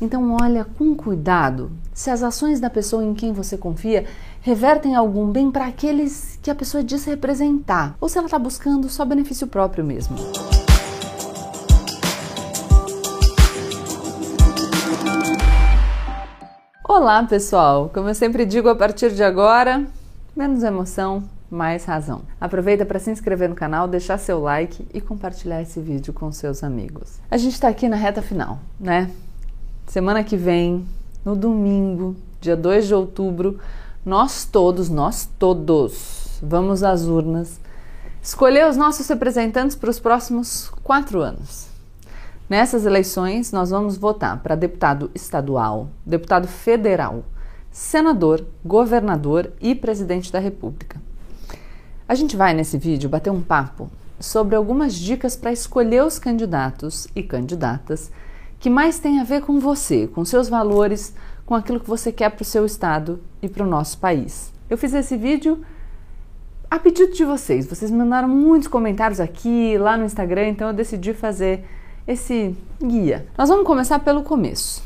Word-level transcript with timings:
Então, 0.00 0.36
olha 0.40 0.64
com 0.64 0.94
cuidado 0.94 1.72
se 1.92 2.08
as 2.08 2.22
ações 2.22 2.60
da 2.60 2.70
pessoa 2.70 3.04
em 3.04 3.14
quem 3.14 3.32
você 3.32 3.58
confia 3.58 4.06
revertem 4.40 4.94
algum 4.94 5.32
bem 5.32 5.50
para 5.50 5.66
aqueles 5.66 6.38
que 6.40 6.52
a 6.52 6.54
pessoa 6.54 6.84
diz 6.84 7.04
representar, 7.04 7.96
ou 8.00 8.08
se 8.08 8.16
ela 8.16 8.28
está 8.28 8.38
buscando 8.38 8.88
só 8.88 9.04
benefício 9.04 9.48
próprio 9.48 9.84
mesmo. 9.84 10.16
Olá, 16.88 17.24
pessoal! 17.24 17.90
Como 17.92 18.08
eu 18.08 18.14
sempre 18.14 18.46
digo, 18.46 18.68
a 18.68 18.76
partir 18.76 19.12
de 19.12 19.24
agora, 19.24 19.84
menos 20.36 20.62
emoção, 20.62 21.24
mais 21.50 21.84
razão. 21.84 22.22
Aproveita 22.40 22.86
para 22.86 23.00
se 23.00 23.10
inscrever 23.10 23.48
no 23.48 23.56
canal, 23.56 23.88
deixar 23.88 24.16
seu 24.16 24.40
like 24.40 24.86
e 24.94 25.00
compartilhar 25.00 25.60
esse 25.60 25.80
vídeo 25.80 26.12
com 26.12 26.30
seus 26.30 26.62
amigos. 26.62 27.18
A 27.28 27.36
gente 27.36 27.54
está 27.54 27.66
aqui 27.66 27.88
na 27.88 27.96
reta 27.96 28.22
final, 28.22 28.60
né? 28.78 29.10
Semana 29.88 30.22
que 30.22 30.36
vem, 30.36 30.86
no 31.24 31.34
domingo, 31.34 32.14
dia 32.42 32.54
2 32.54 32.88
de 32.88 32.94
outubro, 32.94 33.58
nós 34.04 34.44
todos, 34.44 34.90
nós 34.90 35.26
todos, 35.38 36.38
vamos 36.42 36.82
às 36.82 37.06
urnas 37.06 37.58
escolher 38.22 38.68
os 38.68 38.76
nossos 38.76 39.08
representantes 39.08 39.74
para 39.74 39.88
os 39.88 39.98
próximos 39.98 40.70
quatro 40.84 41.22
anos. 41.22 41.68
Nessas 42.50 42.84
eleições, 42.84 43.50
nós 43.50 43.70
vamos 43.70 43.96
votar 43.96 44.42
para 44.42 44.54
deputado 44.54 45.10
estadual, 45.14 45.88
deputado 46.04 46.46
federal, 46.46 47.24
senador, 47.72 48.44
governador 48.62 49.50
e 49.58 49.74
presidente 49.74 50.30
da 50.30 50.38
República. 50.38 51.00
A 52.06 52.14
gente 52.14 52.36
vai 52.36 52.52
nesse 52.52 52.76
vídeo 52.76 53.08
bater 53.08 53.30
um 53.30 53.40
papo 53.40 53.90
sobre 54.20 54.54
algumas 54.54 54.94
dicas 54.94 55.34
para 55.34 55.50
escolher 55.50 56.04
os 56.04 56.18
candidatos 56.18 57.08
e 57.16 57.22
candidatas 57.22 58.12
que 58.58 58.68
mais 58.68 58.98
têm 58.98 59.20
a 59.20 59.24
ver 59.24 59.42
com 59.42 59.60
você, 59.60 60.06
com 60.06 60.24
seus 60.24 60.48
valores, 60.48 61.14
com 61.46 61.54
aquilo 61.54 61.80
que 61.80 61.88
você 61.88 62.12
quer 62.12 62.30
para 62.30 62.42
o 62.42 62.44
seu 62.44 62.66
estado 62.66 63.20
e 63.40 63.48
para 63.48 63.64
o 63.64 63.66
nosso 63.66 63.98
país. 63.98 64.52
Eu 64.68 64.76
fiz 64.76 64.92
esse 64.92 65.16
vídeo 65.16 65.64
a 66.70 66.78
pedido 66.78 67.12
de 67.12 67.24
vocês. 67.24 67.66
Vocês 67.66 67.90
mandaram 67.90 68.28
muitos 68.28 68.68
comentários 68.68 69.20
aqui, 69.20 69.78
lá 69.78 69.96
no 69.96 70.04
Instagram, 70.04 70.48
então 70.48 70.68
eu 70.68 70.74
decidi 70.74 71.14
fazer 71.14 71.64
esse 72.06 72.54
guia. 72.82 73.26
Nós 73.36 73.48
vamos 73.48 73.66
começar 73.66 73.98
pelo 74.00 74.22
começo. 74.22 74.82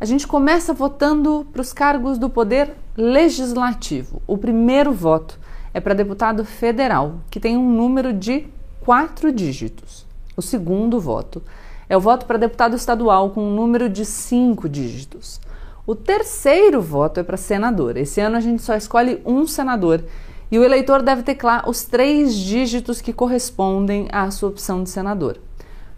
A 0.00 0.04
gente 0.04 0.26
começa 0.26 0.72
votando 0.72 1.46
para 1.52 1.62
os 1.62 1.72
cargos 1.72 2.18
do 2.18 2.28
poder 2.28 2.74
legislativo. 2.96 4.20
O 4.26 4.36
primeiro 4.36 4.92
voto 4.92 5.38
é 5.72 5.80
para 5.80 5.94
deputado 5.94 6.44
federal, 6.44 7.20
que 7.30 7.40
tem 7.40 7.56
um 7.56 7.70
número 7.70 8.12
de 8.12 8.46
quatro 8.80 9.32
dígitos. 9.32 10.06
O 10.36 10.42
segundo 10.42 11.00
voto 11.00 11.42
é 11.88 11.96
o 11.96 12.00
voto 12.00 12.26
para 12.26 12.38
deputado 12.38 12.76
estadual, 12.76 13.30
com 13.30 13.42
um 13.42 13.54
número 13.54 13.88
de 13.88 14.04
cinco 14.04 14.68
dígitos. 14.68 15.40
O 15.86 15.94
terceiro 15.94 16.80
voto 16.80 17.20
é 17.20 17.22
para 17.22 17.36
senador. 17.36 17.96
Esse 17.96 18.20
ano 18.20 18.36
a 18.36 18.40
gente 18.40 18.62
só 18.62 18.74
escolhe 18.74 19.20
um 19.24 19.46
senador 19.46 20.02
e 20.50 20.58
o 20.58 20.64
eleitor 20.64 21.02
deve 21.02 21.22
teclar 21.22 21.68
os 21.68 21.84
três 21.84 22.34
dígitos 22.34 23.00
que 23.00 23.12
correspondem 23.12 24.08
à 24.10 24.30
sua 24.30 24.48
opção 24.48 24.82
de 24.82 24.90
senador. 24.90 25.38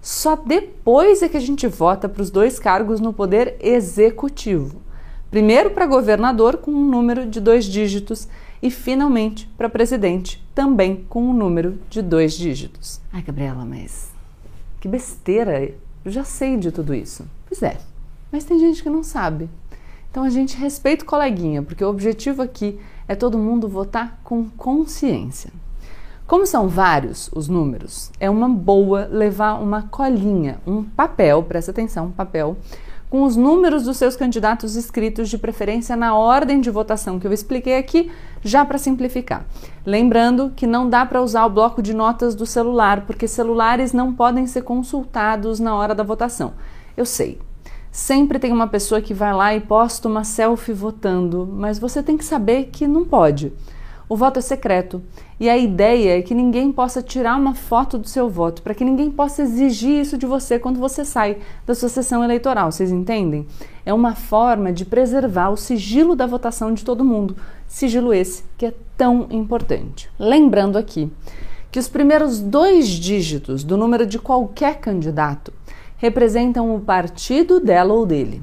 Só 0.01 0.37
depois 0.37 1.23
é 1.23 1.29
que 1.29 1.37
a 1.37 1.41
gente 1.41 1.67
vota 1.67 2.09
para 2.09 2.23
os 2.23 2.31
dois 2.31 2.59
cargos 2.59 3.01
no 3.01 3.13
poder 3.13 3.57
executivo. 3.61 4.81
Primeiro 5.31 5.71
para 5.71 5.87
governador, 5.87 6.57
com 6.57 6.71
um 6.71 6.85
número 6.85 7.27
de 7.27 7.41
dois 7.41 7.65
dígitos, 7.65 8.29
e 8.63 8.71
finalmente 8.71 9.47
para 9.59 9.69
presidente, 9.69 10.43
também 10.55 11.05
com 11.09 11.23
um 11.23 11.33
número 11.33 11.79
de 11.91 12.01
dois 12.01 12.35
dígitos. 12.35 13.01
Ai, 13.13 13.23
Gabriela, 13.23 13.65
mas 13.65 14.16
que 14.81 14.89
besteira! 14.89 15.75
Eu 16.05 16.11
já 16.11 16.25
sei 16.25 16.57
de 16.57 16.71
tudo 16.71 16.95
isso. 16.95 17.27
Pois 17.49 17.63
é, 17.63 17.79
mas 18.31 18.45
tem 18.45 18.59
gente 18.59 18.83
que 18.83 18.91
não 18.91 19.03
sabe. 19.03 19.49
Então 20.11 20.25
a 20.25 20.31
gente 20.31 20.57
respeita 20.57 21.05
o 21.05 21.07
coleguinha, 21.07 21.63
porque 21.63 21.85
o 21.85 21.89
objetivo 21.89 22.43
aqui 22.43 22.81
é 23.07 23.15
todo 23.15 23.39
mundo 23.39 23.69
votar 23.69 24.21
com 24.25 24.49
consciência. 24.51 25.51
Como 26.27 26.45
são 26.45 26.67
vários 26.67 27.31
os 27.33 27.49
números, 27.49 28.11
é 28.19 28.29
uma 28.29 28.49
boa 28.49 29.07
levar 29.07 29.61
uma 29.63 29.83
colinha, 29.83 30.59
um 30.67 30.83
papel, 30.83 31.43
presta 31.43 31.71
atenção, 31.71 32.07
um 32.07 32.13
papel, 32.13 32.57
com 33.09 33.23
os 33.23 33.37
números 33.37 33.85
dos 33.85 33.97
seus 33.97 34.17
candidatos 34.17 34.77
escritos, 34.77 35.29
de 35.29 35.39
preferência 35.39 35.97
na 35.97 36.17
ordem 36.17 36.61
de 36.61 36.71
votação 36.71 37.19
que 37.19 37.27
eu 37.27 37.33
expliquei 37.33 37.77
aqui, 37.79 38.11
já 38.43 38.65
para 38.65 38.79
simplificar. 38.79 39.45
Lembrando 39.85 40.53
que 40.55 40.67
não 40.67 40.89
dá 40.89 41.07
para 41.07 41.23
usar 41.23 41.47
o 41.47 41.51
bloco 41.51 41.81
de 41.81 41.95
notas 41.95 42.35
do 42.35 42.47
celular, 42.47 43.03
porque 43.07 43.29
celulares 43.29 43.93
não 43.93 44.13
podem 44.13 44.47
ser 44.47 44.63
consultados 44.63 45.61
na 45.61 45.75
hora 45.75 45.95
da 45.95 46.03
votação. 46.03 46.55
Eu 46.97 47.05
sei, 47.05 47.39
Sempre 47.97 48.39
tem 48.39 48.53
uma 48.53 48.69
pessoa 48.69 49.01
que 49.01 49.15
vai 49.15 49.33
lá 49.33 49.55
e 49.55 49.61
posta 49.61 50.07
uma 50.07 50.23
selfie 50.23 50.75
votando, 50.75 51.49
mas 51.51 51.79
você 51.79 52.03
tem 52.03 52.19
que 52.19 52.27
saber 52.27 52.65
que 52.65 52.87
não 52.87 53.07
pode. 53.07 53.55
O 54.07 54.15
voto 54.15 54.39
é 54.39 54.43
secreto 54.43 55.03
e 55.39 55.51
a 55.51 55.57
ideia 55.57 56.19
é 56.19 56.23
que 56.23 56.35
ninguém 56.35 56.73
possa 56.73 57.03
tirar 57.03 57.37
uma 57.37 57.55
foto 57.55 57.99
do 57.99 58.09
seu 58.09 58.29
voto, 58.29 58.63
para 58.63 58.75
que 58.75 58.85
ninguém 58.85 59.11
possa 59.11 59.43
exigir 59.43 60.01
isso 60.01 60.17
de 60.17 60.25
você 60.25 60.59
quando 60.59 60.81
você 60.81 61.05
sai 61.05 61.39
da 61.67 61.75
sua 61.75 61.89
sessão 61.89 62.25
eleitoral, 62.25 62.73
vocês 62.73 62.91
entendem? 62.91 63.47
É 63.85 63.93
uma 63.93 64.15
forma 64.15 64.73
de 64.73 64.85
preservar 64.85 65.51
o 65.51 65.57
sigilo 65.57 66.17
da 66.17 66.27
votação 66.27 66.73
de 66.73 66.85
todo 66.85 67.05
mundo, 67.05 67.37
sigilo 67.69 68.15
esse 68.15 68.45
que 68.57 68.67
é 68.67 68.75
tão 68.97 69.27
importante. 69.31 70.09
Lembrando 70.19 70.79
aqui 70.79 71.11
que 71.71 71.79
os 71.79 71.89
primeiros 71.89 72.41
dois 72.41 72.89
dígitos 72.89 73.63
do 73.63 73.77
número 73.77 74.07
de 74.07 74.19
qualquer 74.19 74.81
candidato 74.81 75.53
representam 75.99 76.75
o 76.75 76.81
partido 76.81 77.61
dela 77.61 77.93
ou 77.93 78.07
dele. 78.07 78.43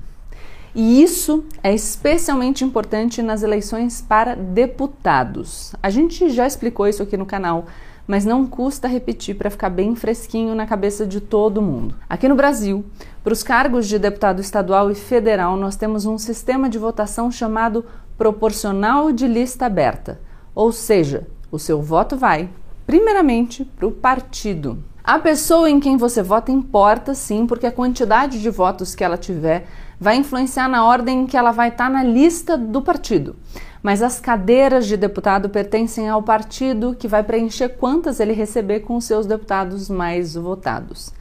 E 0.75 1.03
isso 1.03 1.45
é 1.61 1.73
especialmente 1.73 2.63
importante 2.63 3.21
nas 3.21 3.43
eleições 3.43 4.01
para 4.01 4.35
deputados. 4.35 5.75
A 5.83 5.89
gente 5.91 6.29
já 6.29 6.47
explicou 6.47 6.87
isso 6.87 7.03
aqui 7.03 7.15
no 7.15 7.27
canal, 7.27 7.65
mas 8.07 8.25
não 8.25 8.47
custa 8.47 8.87
repetir 8.87 9.35
para 9.35 9.51
ficar 9.51 9.69
bem 9.69 9.95
fresquinho 9.95 10.55
na 10.55 10.65
cabeça 10.65 11.05
de 11.05 11.21
todo 11.21 11.61
mundo. 11.61 11.95
Aqui 12.09 12.27
no 12.27 12.35
Brasil, 12.35 12.83
para 13.23 13.33
os 13.33 13.43
cargos 13.43 13.87
de 13.87 13.99
deputado 13.99 14.41
estadual 14.41 14.89
e 14.89 14.95
federal, 14.95 15.55
nós 15.55 15.75
temos 15.75 16.05
um 16.07 16.17
sistema 16.17 16.67
de 16.67 16.79
votação 16.79 17.31
chamado 17.31 17.85
proporcional 18.17 19.11
de 19.11 19.27
lista 19.27 19.67
aberta, 19.67 20.19
ou 20.55 20.71
seja, 20.71 21.27
o 21.51 21.59
seu 21.59 21.81
voto 21.81 22.17
vai, 22.17 22.49
primeiramente, 22.85 23.63
para 23.63 23.87
o 23.87 23.91
partido. 23.91 24.83
A 25.05 25.19
pessoa 25.19 25.69
em 25.69 25.81
quem 25.81 25.97
você 25.97 26.23
vota 26.23 26.49
importa 26.49 27.13
sim, 27.13 27.45
porque 27.45 27.67
a 27.67 27.71
quantidade 27.73 28.41
de 28.41 28.49
votos 28.49 28.95
que 28.95 29.03
ela 29.03 29.17
tiver 29.17 29.67
vai 29.99 30.15
influenciar 30.15 30.69
na 30.69 30.85
ordem 30.85 31.23
em 31.23 31.27
que 31.27 31.35
ela 31.35 31.51
vai 31.51 31.67
estar 31.67 31.89
na 31.89 32.01
lista 32.01 32.57
do 32.57 32.81
partido. 32.81 33.35
Mas 33.81 34.01
as 34.01 34.21
cadeiras 34.21 34.87
de 34.87 34.95
deputado 34.95 35.49
pertencem 35.49 36.07
ao 36.07 36.23
partido 36.23 36.95
que 36.97 37.05
vai 37.05 37.21
preencher 37.21 37.67
quantas 37.67 38.21
ele 38.21 38.31
receber 38.31 38.79
com 38.79 38.95
os 38.95 39.03
seus 39.03 39.25
deputados 39.25 39.89
mais 39.89 40.35
votados. 40.35 41.11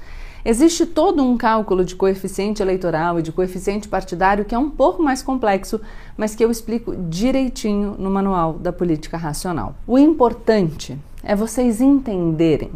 Existe 0.45 0.87
todo 0.87 1.21
um 1.21 1.37
cálculo 1.37 1.85
de 1.85 1.97
coeficiente 1.97 2.63
eleitoral 2.63 3.19
e 3.19 3.23
de 3.23 3.33
coeficiente 3.33 3.89
partidário 3.89 4.45
que 4.45 4.55
é 4.55 4.59
um 4.59 4.71
pouco 4.71 5.03
mais 5.03 5.25
complexo, 5.25 5.81
mas 6.17 6.37
que 6.37 6.45
eu 6.45 6.53
explico 6.53 6.95
direitinho 6.95 7.97
no 7.99 8.11
Manual 8.11 8.53
da 8.53 8.73
Política 8.73 9.17
Racional. 9.17 9.75
O 9.89 9.99
importante 9.99 10.97
é 11.25 11.35
vocês 11.35 11.81
entenderem 11.81 12.71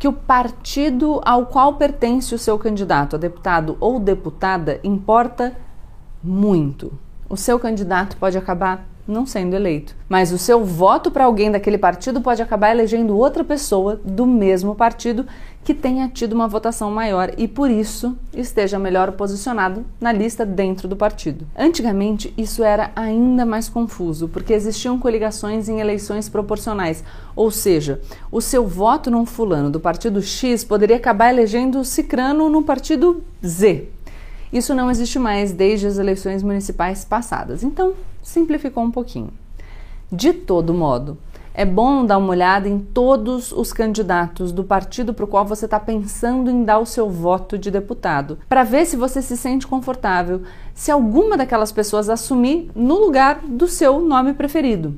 que 0.00 0.08
o 0.08 0.14
partido 0.14 1.20
ao 1.26 1.44
qual 1.44 1.74
pertence 1.74 2.34
o 2.34 2.38
seu 2.38 2.58
candidato 2.58 3.16
a 3.16 3.18
deputado 3.18 3.76
ou 3.78 4.00
deputada 4.00 4.80
importa 4.82 5.54
muito. 6.24 6.98
O 7.28 7.36
seu 7.36 7.60
candidato 7.60 8.16
pode 8.16 8.38
acabar 8.38 8.88
não 9.10 9.26
sendo 9.26 9.54
eleito. 9.54 9.94
Mas 10.08 10.32
o 10.32 10.38
seu 10.38 10.64
voto 10.64 11.10
para 11.10 11.24
alguém 11.24 11.50
daquele 11.50 11.78
partido 11.78 12.20
pode 12.20 12.42
acabar 12.42 12.70
elegendo 12.70 13.16
outra 13.16 13.44
pessoa 13.44 14.00
do 14.04 14.26
mesmo 14.26 14.74
partido 14.74 15.26
que 15.62 15.74
tenha 15.74 16.08
tido 16.08 16.32
uma 16.32 16.48
votação 16.48 16.90
maior 16.90 17.32
e 17.36 17.46
por 17.46 17.70
isso 17.70 18.16
esteja 18.32 18.78
melhor 18.78 19.12
posicionado 19.12 19.84
na 20.00 20.10
lista 20.10 20.46
dentro 20.46 20.88
do 20.88 20.96
partido. 20.96 21.46
Antigamente 21.56 22.32
isso 22.36 22.64
era 22.64 22.90
ainda 22.96 23.44
mais 23.44 23.68
confuso, 23.68 24.28
porque 24.28 24.54
existiam 24.54 24.98
coligações 24.98 25.68
em 25.68 25.78
eleições 25.78 26.28
proporcionais, 26.28 27.04
ou 27.36 27.50
seja, 27.50 28.00
o 28.32 28.40
seu 28.40 28.66
voto 28.66 29.10
num 29.10 29.26
fulano 29.26 29.70
do 29.70 29.78
partido 29.78 30.22
X 30.22 30.64
poderia 30.64 30.96
acabar 30.96 31.30
elegendo 31.30 31.80
o 31.80 31.84
cicrano 31.84 32.48
no 32.48 32.62
partido 32.62 33.22
Z. 33.44 33.88
Isso 34.52 34.74
não 34.74 34.90
existe 34.90 35.18
mais 35.18 35.52
desde 35.52 35.86
as 35.86 35.98
eleições 35.98 36.42
municipais 36.42 37.04
passadas. 37.04 37.62
Então, 37.62 37.94
simplificou 38.22 38.82
um 38.82 38.90
pouquinho. 38.90 39.30
De 40.10 40.32
todo 40.32 40.74
modo, 40.74 41.18
é 41.52 41.64
bom 41.64 42.04
dar 42.04 42.18
uma 42.18 42.30
olhada 42.30 42.68
em 42.68 42.78
todos 42.78 43.52
os 43.52 43.72
candidatos 43.72 44.52
do 44.52 44.64
partido 44.64 45.12
para 45.12 45.24
o 45.24 45.28
qual 45.28 45.44
você 45.44 45.64
está 45.64 45.78
pensando 45.78 46.50
em 46.50 46.64
dar 46.64 46.78
o 46.78 46.86
seu 46.86 47.08
voto 47.08 47.58
de 47.58 47.70
deputado, 47.70 48.38
para 48.48 48.64
ver 48.64 48.86
se 48.86 48.96
você 48.96 49.20
se 49.20 49.36
sente 49.36 49.66
confortável 49.66 50.42
se 50.74 50.90
alguma 50.90 51.36
daquelas 51.36 51.72
pessoas 51.72 52.08
assumir 52.08 52.70
no 52.74 52.98
lugar 52.98 53.40
do 53.46 53.66
seu 53.66 54.00
nome 54.00 54.34
preferido. 54.34 54.96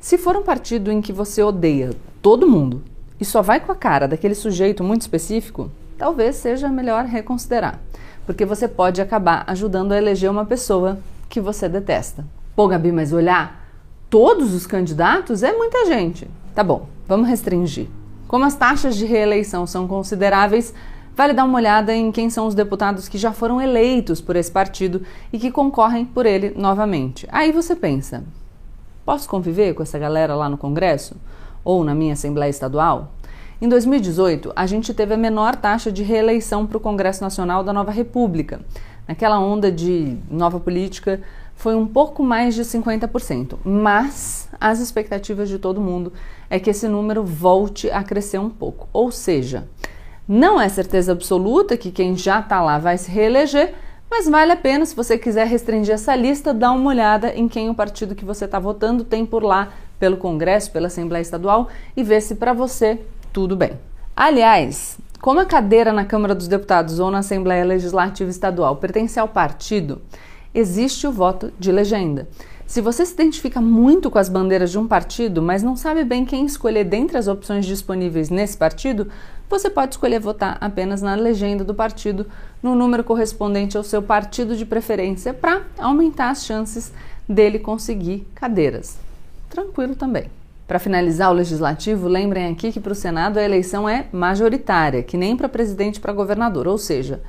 Se 0.00 0.16
for 0.16 0.36
um 0.36 0.42
partido 0.42 0.90
em 0.90 1.00
que 1.00 1.12
você 1.12 1.42
odeia 1.42 1.90
todo 2.22 2.48
mundo 2.48 2.82
e 3.20 3.24
só 3.24 3.42
vai 3.42 3.60
com 3.60 3.70
a 3.70 3.76
cara 3.76 4.08
daquele 4.08 4.34
sujeito 4.34 4.82
muito 4.82 5.02
específico, 5.02 5.70
talvez 5.98 6.36
seja 6.36 6.68
melhor 6.68 7.04
reconsiderar 7.04 7.78
porque 8.30 8.44
você 8.44 8.68
pode 8.68 9.02
acabar 9.02 9.42
ajudando 9.48 9.90
a 9.90 9.98
eleger 9.98 10.30
uma 10.30 10.44
pessoa 10.44 11.00
que 11.28 11.40
você 11.40 11.68
detesta. 11.68 12.24
Pô, 12.54 12.66
Gabi, 12.68 12.92
mas 12.92 13.12
olhar 13.12 13.60
todos 14.10 14.52
os 14.52 14.66
candidatos 14.66 15.42
é 15.42 15.52
muita 15.52 15.86
gente. 15.86 16.28
Tá 16.54 16.64
bom, 16.64 16.86
vamos 17.06 17.28
restringir. 17.28 17.86
Como 18.26 18.44
as 18.44 18.56
taxas 18.56 18.96
de 18.96 19.06
reeleição 19.06 19.66
são 19.66 19.86
consideráveis, 19.86 20.74
vale 21.16 21.32
dar 21.32 21.44
uma 21.44 21.58
olhada 21.58 21.94
em 21.94 22.10
quem 22.10 22.28
são 22.28 22.46
os 22.46 22.54
deputados 22.54 23.08
que 23.08 23.16
já 23.16 23.32
foram 23.32 23.60
eleitos 23.60 24.20
por 24.20 24.36
esse 24.36 24.50
partido 24.50 25.02
e 25.32 25.38
que 25.38 25.50
concorrem 25.50 26.04
por 26.04 26.26
ele 26.26 26.52
novamente. 26.56 27.26
Aí 27.30 27.52
você 27.52 27.76
pensa: 27.76 28.24
posso 29.04 29.28
conviver 29.28 29.74
com 29.74 29.82
essa 29.82 29.98
galera 29.98 30.34
lá 30.34 30.48
no 30.48 30.58
Congresso? 30.58 31.16
Ou 31.62 31.84
na 31.84 31.94
minha 31.94 32.14
Assembleia 32.14 32.50
Estadual? 32.50 33.12
Em 33.60 33.68
2018, 33.68 34.52
a 34.56 34.66
gente 34.66 34.94
teve 34.94 35.12
a 35.12 35.18
menor 35.18 35.54
taxa 35.54 35.92
de 35.92 36.02
reeleição 36.02 36.66
para 36.66 36.78
o 36.78 36.80
Congresso 36.80 37.22
Nacional 37.22 37.62
da 37.62 37.72
Nova 37.72 37.90
República. 37.90 38.60
Naquela 39.06 39.38
onda 39.38 39.70
de 39.70 40.16
nova 40.30 40.58
política, 40.58 41.20
foi 41.60 41.74
um 41.74 41.86
pouco 41.86 42.22
mais 42.22 42.54
de 42.54 42.62
50%, 42.62 43.58
mas 43.62 44.48
as 44.58 44.80
expectativas 44.80 45.46
de 45.46 45.58
todo 45.58 45.78
mundo 45.78 46.10
é 46.48 46.58
que 46.58 46.70
esse 46.70 46.88
número 46.88 47.22
volte 47.22 47.90
a 47.90 48.02
crescer 48.02 48.38
um 48.38 48.48
pouco. 48.48 48.88
Ou 48.94 49.12
seja, 49.12 49.68
não 50.26 50.58
é 50.58 50.70
certeza 50.70 51.12
absoluta 51.12 51.76
que 51.76 51.90
quem 51.90 52.16
já 52.16 52.40
está 52.40 52.62
lá 52.62 52.78
vai 52.78 52.96
se 52.96 53.10
reeleger, 53.10 53.74
mas 54.10 54.26
vale 54.26 54.52
a 54.52 54.56
pena, 54.56 54.86
se 54.86 54.96
você 54.96 55.18
quiser 55.18 55.46
restringir 55.46 55.92
essa 55.92 56.16
lista, 56.16 56.54
dar 56.54 56.72
uma 56.72 56.88
olhada 56.88 57.34
em 57.34 57.46
quem 57.46 57.68
o 57.68 57.74
partido 57.74 58.14
que 58.14 58.24
você 58.24 58.46
está 58.46 58.58
votando 58.58 59.04
tem 59.04 59.26
por 59.26 59.42
lá, 59.42 59.68
pelo 59.98 60.16
Congresso, 60.16 60.72
pela 60.72 60.86
Assembleia 60.86 61.20
Estadual, 61.20 61.68
e 61.94 62.02
ver 62.02 62.22
se 62.22 62.36
para 62.36 62.54
você 62.54 62.98
tudo 63.34 63.54
bem. 63.54 63.72
Aliás, 64.16 64.98
como 65.20 65.40
a 65.40 65.44
cadeira 65.44 65.92
na 65.92 66.06
Câmara 66.06 66.34
dos 66.34 66.48
Deputados 66.48 66.98
ou 66.98 67.10
na 67.10 67.18
Assembleia 67.18 67.66
Legislativa 67.66 68.30
Estadual 68.30 68.76
pertence 68.76 69.20
ao 69.20 69.28
partido, 69.28 70.00
existe 70.54 71.06
o 71.06 71.12
voto 71.12 71.52
de 71.58 71.70
legenda. 71.70 72.28
Se 72.66 72.80
você 72.80 73.04
se 73.04 73.14
identifica 73.14 73.60
muito 73.60 74.08
com 74.10 74.18
as 74.18 74.28
bandeiras 74.28 74.70
de 74.70 74.78
um 74.78 74.86
partido, 74.86 75.42
mas 75.42 75.62
não 75.62 75.74
sabe 75.74 76.04
bem 76.04 76.24
quem 76.24 76.46
escolher 76.46 76.84
dentre 76.84 77.18
as 77.18 77.26
opções 77.26 77.66
disponíveis 77.66 78.30
nesse 78.30 78.56
partido, 78.56 79.08
você 79.48 79.68
pode 79.68 79.94
escolher 79.94 80.20
votar 80.20 80.56
apenas 80.60 81.02
na 81.02 81.16
legenda 81.16 81.64
do 81.64 81.74
partido, 81.74 82.26
no 82.62 82.76
número 82.76 83.02
correspondente 83.02 83.76
ao 83.76 83.82
seu 83.82 84.00
partido 84.00 84.56
de 84.56 84.64
preferência, 84.64 85.34
para 85.34 85.62
aumentar 85.78 86.30
as 86.30 86.44
chances 86.44 86.92
dele 87.28 87.58
conseguir 87.58 88.24
cadeiras. 88.36 88.98
Tranquilo 89.48 89.96
também. 89.96 90.30
Para 90.68 90.78
finalizar 90.78 91.32
o 91.32 91.34
legislativo, 91.34 92.06
lembrem 92.06 92.46
aqui 92.52 92.70
que 92.70 92.78
para 92.78 92.92
o 92.92 92.94
Senado 92.94 93.38
a 93.38 93.42
eleição 93.42 93.88
é 93.88 94.06
majoritária, 94.12 95.02
que 95.02 95.16
nem 95.16 95.36
para 95.36 95.48
presidente 95.48 95.96
e 95.96 96.00
para 96.00 96.12
governador, 96.12 96.68
ou 96.68 96.78
seja, 96.78 97.20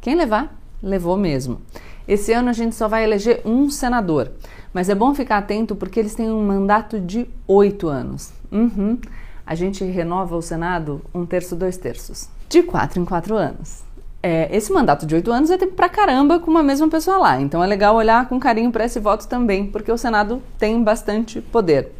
quem 0.00 0.16
levar, 0.16 0.52
levou 0.82 1.16
mesmo. 1.16 1.60
Esse 2.08 2.32
ano 2.32 2.48
a 2.48 2.54
gente 2.54 2.74
só 2.74 2.88
vai 2.88 3.04
eleger 3.04 3.42
um 3.44 3.68
senador, 3.68 4.32
mas 4.72 4.88
é 4.88 4.94
bom 4.94 5.14
ficar 5.14 5.36
atento 5.36 5.76
porque 5.76 6.00
eles 6.00 6.14
têm 6.14 6.30
um 6.30 6.42
mandato 6.42 6.98
de 6.98 7.28
oito 7.46 7.86
anos. 7.86 8.32
Uhum. 8.50 8.98
A 9.44 9.54
gente 9.54 9.84
renova 9.84 10.34
o 10.34 10.40
Senado 10.40 11.02
um 11.14 11.26
terço, 11.26 11.54
dois 11.54 11.76
terços, 11.76 12.30
de 12.48 12.62
quatro 12.62 12.98
em 12.98 13.04
quatro 13.04 13.36
anos. 13.36 13.82
É, 14.22 14.48
esse 14.56 14.72
mandato 14.72 15.04
de 15.04 15.14
oito 15.14 15.30
anos 15.30 15.50
é 15.50 15.58
tempo 15.58 15.74
pra 15.74 15.88
caramba 15.88 16.40
com 16.40 16.50
uma 16.50 16.62
mesma 16.62 16.88
pessoa 16.88 17.18
lá, 17.18 17.40
então 17.40 17.62
é 17.62 17.66
legal 17.66 17.94
olhar 17.94 18.26
com 18.26 18.40
carinho 18.40 18.72
para 18.72 18.86
esse 18.86 18.98
voto 18.98 19.28
também, 19.28 19.66
porque 19.66 19.92
o 19.92 19.98
Senado 19.98 20.42
tem 20.58 20.82
bastante 20.82 21.42
poder. 21.42 21.92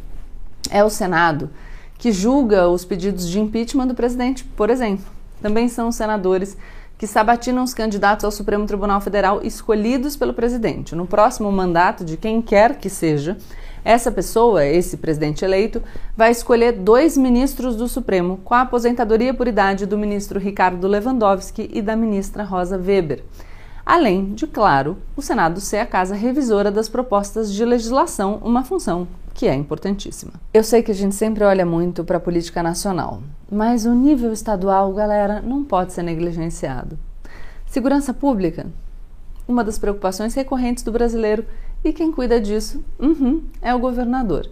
É 0.71 0.83
o 0.83 0.89
Senado 0.89 1.51
que 1.99 2.11
julga 2.11 2.67
os 2.67 2.83
pedidos 2.83 3.29
de 3.29 3.39
impeachment 3.39 3.87
do 3.87 3.93
presidente, 3.93 4.43
por 4.43 4.71
exemplo. 4.71 5.05
Também 5.41 5.67
são 5.67 5.89
os 5.89 5.95
senadores 5.95 6.57
que 6.99 7.07
sabatinam 7.07 7.63
os 7.63 7.73
candidatos 7.73 8.25
ao 8.25 8.31
Supremo 8.31 8.65
Tribunal 8.65 8.99
Federal 8.99 9.39
escolhidos 9.41 10.17
pelo 10.17 10.33
presidente. 10.33 10.93
No 10.93 11.07
próximo 11.07 11.49
mandato 11.49 12.03
de 12.03 12.17
quem 12.17 12.41
quer 12.41 12.75
que 12.75 12.89
seja, 12.89 13.37
essa 13.85 14.11
pessoa, 14.11 14.65
esse 14.65 14.97
presidente 14.97 15.45
eleito, 15.45 15.81
vai 16.15 16.29
escolher 16.29 16.73
dois 16.73 17.15
ministros 17.15 17.77
do 17.77 17.87
Supremo, 17.87 18.41
com 18.43 18.53
a 18.53 18.61
aposentadoria 18.61 19.33
por 19.33 19.47
idade 19.47 19.85
do 19.85 19.97
ministro 19.97 20.37
Ricardo 20.37 20.85
Lewandowski 20.89 21.69
e 21.73 21.81
da 21.81 21.95
ministra 21.95 22.43
Rosa 22.43 22.77
Weber. 22.77 23.23
Além 23.85 24.33
de, 24.33 24.45
claro, 24.45 24.97
o 25.15 25.21
Senado 25.21 25.61
ser 25.61 25.77
a 25.77 25.85
casa 25.85 26.13
revisora 26.13 26.69
das 26.69 26.89
propostas 26.89 27.53
de 27.53 27.63
legislação, 27.63 28.41
uma 28.43 28.65
função 28.65 29.07
que 29.39 29.47
é 29.47 29.55
importantíssima. 29.55 30.33
Eu 30.53 30.65
sei 30.65 30.83
que 30.83 30.91
a 30.91 30.93
gente 30.93 31.15
sempre 31.15 31.45
olha 31.45 31.65
muito 31.65 32.03
para 32.03 32.17
a 32.17 32.19
política 32.19 32.61
nacional, 32.61 33.23
mas 33.49 33.85
o 33.85 33.93
nível 33.93 34.33
estadual, 34.33 34.91
galera, 34.91 35.41
não 35.41 35.63
pode 35.63 35.93
ser 35.93 36.03
negligenciado. 36.03 36.99
Segurança 37.65 38.13
pública, 38.13 38.67
uma 39.47 39.63
das 39.63 39.79
preocupações 39.79 40.33
recorrentes 40.33 40.83
do 40.83 40.91
brasileiro, 40.91 41.45
e 41.85 41.93
quem 41.93 42.11
cuida 42.11 42.41
disso 42.41 42.83
uhum, 42.99 43.41
é 43.61 43.73
o 43.73 43.79
governador. 43.79 44.45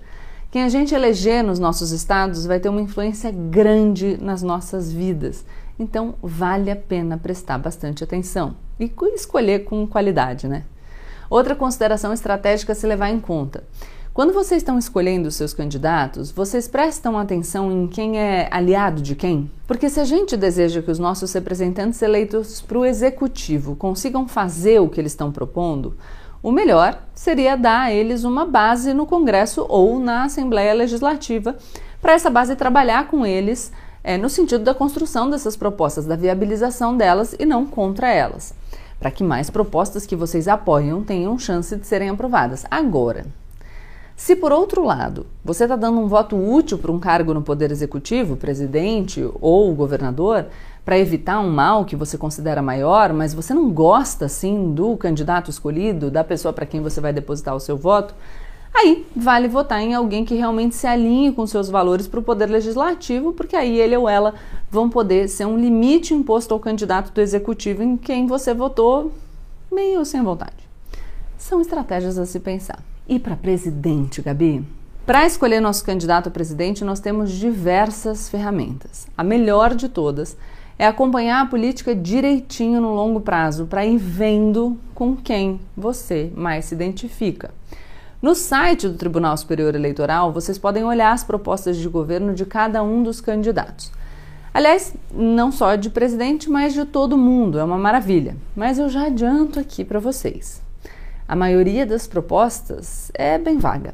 Quem 0.50 0.64
a 0.64 0.70
gente 0.70 0.96
eleger 0.96 1.44
nos 1.44 1.60
nossos 1.60 1.92
estados 1.92 2.46
vai 2.46 2.58
ter 2.58 2.70
uma 2.70 2.80
influência 2.80 3.30
grande 3.30 4.18
nas 4.22 4.42
nossas 4.42 4.90
vidas. 4.90 5.44
Então, 5.78 6.16
vale 6.24 6.72
a 6.72 6.78
pena 6.78 7.18
prestar 7.18 7.58
bastante 7.58 8.06
atenção 8.06 8.56
e 8.80 8.90
escolher 9.14 9.66
com 9.66 9.86
qualidade, 9.86 10.48
né? 10.48 10.64
Outra 11.30 11.58
consideração 11.58 12.14
estratégica 12.14 12.72
a 12.72 12.76
se 12.76 12.88
levar 12.88 13.10
em 13.10 13.20
conta. 13.20 13.66
Quando 14.18 14.34
vocês 14.34 14.64
estão 14.64 14.80
escolhendo 14.80 15.28
os 15.28 15.36
seus 15.36 15.54
candidatos, 15.54 16.32
vocês 16.32 16.68
prestam 16.68 17.20
atenção 17.20 17.72
em 17.72 17.86
quem 17.86 18.18
é 18.18 18.50
aliado 18.50 19.00
de 19.00 19.14
quem? 19.14 19.48
Porque 19.68 19.92
se 19.92 20.00
a 20.00 20.06
gente 20.06 20.36
deseja 20.36 20.82
que 20.82 20.90
os 20.90 20.98
nossos 20.98 21.32
representantes 21.34 22.02
eleitos 22.02 22.60
para 22.60 22.80
o 22.80 22.84
executivo 22.84 23.76
consigam 23.76 24.28
fazer 24.28 24.80
o 24.80 24.90
que 24.90 25.00
eles 25.00 25.12
estão 25.12 25.32
propondo, 25.32 25.96
o 26.42 26.52
melhor 26.52 27.00
seria 27.14 27.56
dar 27.56 27.82
a 27.82 27.94
eles 27.94 28.24
uma 28.24 28.44
base 28.44 28.92
no 28.92 29.06
Congresso 29.06 29.68
ou 29.70 30.00
na 30.00 30.24
Assembleia 30.24 30.74
Legislativa, 30.74 31.56
para 32.02 32.14
essa 32.14 32.32
base 32.32 32.56
trabalhar 32.56 33.10
com 33.10 33.24
eles 33.24 33.72
é, 34.04 34.18
no 34.18 34.32
sentido 34.32 34.64
da 34.64 34.74
construção 34.74 35.30
dessas 35.30 35.56
propostas, 35.56 36.08
da 36.08 36.16
viabilização 36.16 36.98
delas 36.98 37.36
e 37.38 37.46
não 37.46 37.68
contra 37.68 38.12
elas, 38.12 38.56
para 39.00 39.12
que 39.12 39.24
mais 39.24 39.52
propostas 39.52 40.08
que 40.08 40.16
vocês 40.16 40.48
apoiam 40.48 41.04
tenham 41.04 41.38
chance 41.38 41.76
de 41.76 41.86
serem 41.86 42.10
aprovadas. 42.10 42.66
Agora, 42.72 43.24
se 44.18 44.36
por 44.36 44.52
outro 44.52 44.84
lado 44.84 45.28
você 45.46 45.66
está 45.66 45.76
dando 45.76 46.00
um 46.00 46.08
voto 46.08 46.36
útil 46.36 46.80
para 46.80 46.92
um 46.92 47.00
cargo 47.00 47.36
no 47.36 47.44
Poder 47.44 47.72
Executivo, 47.72 48.36
presidente 48.36 49.24
ou 49.40 49.74
governador, 49.76 50.48
para 50.84 50.98
evitar 50.98 51.40
um 51.40 51.52
mal 51.52 51.86
que 51.86 51.96
você 51.96 52.18
considera 52.18 52.60
maior, 52.60 53.14
mas 53.14 53.36
você 53.36 53.54
não 53.54 53.70
gosta 53.70 54.26
assim 54.26 54.74
do 54.74 54.98
candidato 54.98 55.52
escolhido, 55.52 56.10
da 56.10 56.24
pessoa 56.24 56.52
para 56.52 56.66
quem 56.66 56.82
você 56.82 57.00
vai 57.00 57.14
depositar 57.14 57.56
o 57.56 57.60
seu 57.60 57.78
voto, 57.78 58.16
aí 58.74 59.06
vale 59.16 59.48
votar 59.48 59.82
em 59.82 59.94
alguém 59.94 60.26
que 60.26 60.34
realmente 60.34 60.76
se 60.76 60.88
alinhe 60.88 61.32
com 61.32 61.46
seus 61.46 61.70
valores 61.70 62.08
para 62.08 62.20
o 62.20 62.24
Poder 62.24 62.50
Legislativo, 62.50 63.34
porque 63.34 63.56
aí 63.56 63.80
ele 63.80 63.96
ou 63.96 64.10
ela 64.10 64.34
vão 64.72 64.90
poder 64.90 65.30
ser 65.30 65.46
um 65.46 65.60
limite 65.60 66.16
imposto 66.16 66.56
ao 66.56 66.60
candidato 66.60 67.14
do 67.14 67.22
Executivo 67.22 67.84
em 67.84 67.96
quem 67.96 68.26
você 68.26 68.52
votou 68.52 69.12
meio 69.72 70.04
sem 70.04 70.24
vontade. 70.24 70.68
São 71.38 71.62
estratégias 71.62 72.18
a 72.18 72.26
se 72.26 72.40
pensar. 72.40 72.80
E 73.10 73.18
para 73.18 73.38
presidente, 73.38 74.22
Gabi? 74.22 74.66
Para 75.06 75.26
escolher 75.26 75.62
nosso 75.62 75.86
candidato 75.86 76.28
a 76.28 76.32
presidente, 76.32 76.84
nós 76.84 77.00
temos 77.00 77.32
diversas 77.32 78.28
ferramentas. 78.28 79.08
A 79.18 79.24
melhor 79.24 79.74
de 79.74 79.88
todas 79.88 80.36
é 80.78 80.86
acompanhar 80.86 81.42
a 81.42 81.46
política 81.46 81.96
direitinho 81.96 82.82
no 82.82 82.94
longo 82.94 83.22
prazo 83.22 83.66
para 83.66 83.86
ir 83.86 83.98
vendo 83.98 84.78
com 84.94 85.16
quem 85.16 85.58
você 85.76 86.30
mais 86.36 86.66
se 86.66 86.76
identifica. 86.76 87.52
No 88.22 88.36
site 88.36 88.90
do 88.90 88.98
Tribunal 88.98 89.38
Superior 89.38 89.74
Eleitoral, 89.74 90.34
vocês 90.34 90.58
podem 90.58 90.84
olhar 90.84 91.14
as 91.14 91.24
propostas 91.24 91.78
de 91.78 91.88
governo 91.88 92.34
de 92.34 92.46
cada 92.46 92.84
um 92.84 93.04
dos 93.04 93.22
candidatos. 93.22 93.90
Aliás, 94.54 94.94
não 95.14 95.50
só 95.50 95.76
de 95.76 95.90
presidente, 95.90 96.50
mas 96.50 96.74
de 96.74 96.84
todo 96.84 97.18
mundo, 97.18 97.58
é 97.58 97.64
uma 97.64 97.78
maravilha. 97.78 98.36
Mas 98.54 98.78
eu 98.78 98.90
já 98.90 99.06
adianto 99.06 99.62
aqui 99.62 99.86
para 99.86 100.00
vocês 100.00 100.67
a 101.28 101.36
maioria 101.36 101.86
das 101.86 102.08
propostas 102.08 103.12
é 103.14 103.38
bem 103.38 103.58
vaga. 103.58 103.94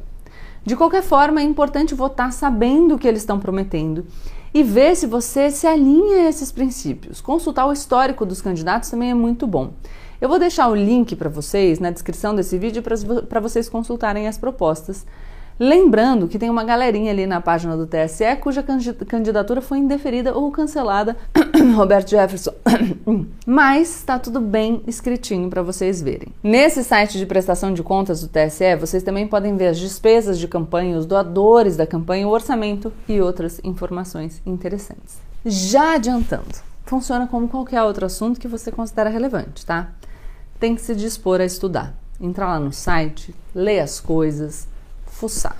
De 0.66 0.76
qualquer 0.76 1.04
forma, 1.04 1.42
é 1.42 1.44
importante 1.44 1.94
votar 1.94 2.32
sabendo 2.32 2.96
o 2.96 3.00
que 3.00 3.08
eles 3.08 3.22
estão 3.22 3.40
prometendo 3.40 4.06
e 4.54 4.64
ver 4.64 4.96
se 4.96 5.06
você 5.06 5.50
se 5.50 5.68
alinha 5.68 6.18
a 6.18 6.30
esses 6.30 6.52
princípios. 6.52 7.20
Consultar 7.20 7.66
o 7.66 7.74
histórico 7.74 8.26
dos 8.26 8.42
candidatos 8.42 8.90
também 8.90 9.12
é 9.12 9.14
muito 9.14 9.48
bom. 9.48 9.74
Eu 10.22 10.30
vou 10.30 10.40
deixar 10.40 10.70
o 10.70 10.76
link 10.76 11.16
para 11.18 11.28
vocês 11.28 11.80
na 11.80 11.92
descrição 11.92 12.34
desse 12.34 12.58
vídeo 12.58 12.82
para 12.82 13.42
vocês 13.42 13.68
consultarem 13.68 14.28
as 14.28 14.38
propostas 14.38 15.06
Lembrando 15.64 16.28
que 16.28 16.38
tem 16.38 16.50
uma 16.50 16.66
galerinha 16.66 17.10
ali 17.10 17.26
na 17.26 17.40
página 17.40 17.78
do 17.78 17.88
TSE 17.88 18.36
cuja 18.42 18.62
candidatura 18.62 19.62
foi 19.62 19.78
indeferida 19.78 20.38
ou 20.38 20.52
cancelada, 20.52 21.16
Roberto 21.74 22.10
Jefferson. 22.10 22.52
Mas 23.48 23.96
está 23.96 24.20
tudo 24.20 24.42
bem 24.42 24.84
escritinho 24.86 25.50
para 25.50 25.62
vocês 25.62 26.02
verem. 26.02 26.28
Nesse 26.44 26.84
site 26.84 27.18
de 27.18 27.26
prestação 27.26 27.74
de 27.74 27.82
contas 27.82 28.20
do 28.20 28.28
TSE, 28.28 28.76
vocês 28.78 29.04
também 29.04 29.26
podem 29.26 29.56
ver 29.56 29.68
as 29.68 29.80
despesas 29.80 30.38
de 30.38 30.50
campanha, 30.50 30.98
os 30.98 31.06
doadores 31.06 31.78
da 31.78 31.88
campanha, 31.88 32.28
o 32.28 32.32
orçamento 32.32 32.92
e 33.08 33.22
outras 33.22 33.62
informações 33.64 34.42
interessantes. 34.46 35.22
Já 35.46 35.96
adiantando, 35.96 36.60
funciona 36.84 37.26
como 37.26 37.48
qualquer 37.48 37.82
outro 37.84 38.06
assunto 38.06 38.38
que 38.38 38.50
você 38.50 38.70
considera 38.70 39.10
relevante, 39.10 39.66
tá? 39.66 39.92
Tem 40.60 40.76
que 40.76 40.82
se 40.82 40.94
dispor 40.94 41.40
a 41.40 41.46
estudar. 41.46 41.94
Entrar 42.20 42.48
lá 42.48 42.60
no 42.60 42.74
site, 42.74 43.34
ler 43.56 43.80
as 43.80 44.02
coisas, 44.02 44.68
fuçar. 45.24 45.56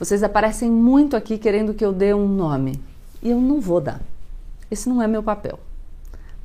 Vocês 0.00 0.24
aparecem 0.24 0.68
muito 0.68 1.16
aqui 1.16 1.38
querendo 1.38 1.72
que 1.72 1.84
eu 1.84 1.92
dê 1.92 2.12
um 2.12 2.26
nome 2.26 2.82
e 3.22 3.30
eu 3.30 3.40
não 3.40 3.60
vou 3.60 3.80
dar. 3.80 4.00
Esse 4.68 4.88
não 4.88 5.00
é 5.00 5.06
meu 5.06 5.22
papel. 5.22 5.60